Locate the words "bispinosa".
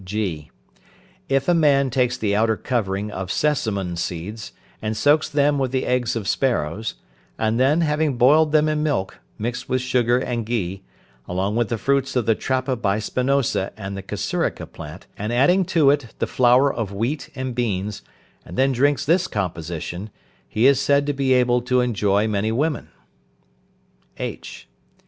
12.75-13.73